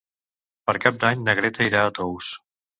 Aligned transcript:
Per 0.69 0.75
Cap 0.85 0.97
d'Any 1.05 1.23
na 1.29 1.37
Greta 1.43 1.71
irà 1.71 1.85
a 1.85 1.95
Tous. 2.03 2.35